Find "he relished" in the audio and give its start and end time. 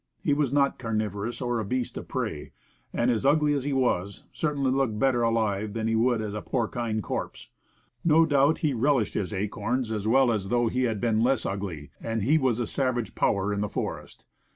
8.65-9.13